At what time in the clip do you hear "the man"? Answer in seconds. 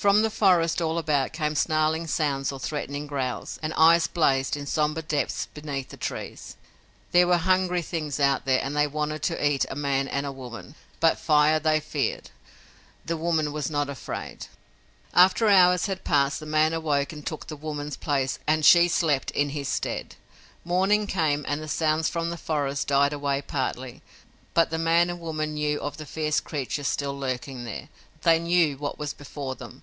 16.40-16.72, 24.70-25.10